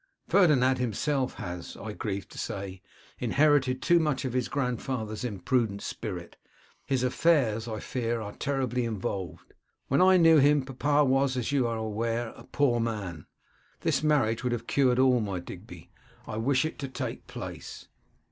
[0.27, 2.81] Ferdinand himself has, I grieve to say,
[3.19, 6.37] inherited too much of his grandfather's imprudent spirit;
[6.87, 9.53] his affairs, I fear, are terribly involved.
[9.89, 13.27] When I knew him, papa was, as you are aware, a poor man.
[13.81, 15.91] This marriage would have cured all; my Digby,
[16.25, 17.87] I wish it to take place.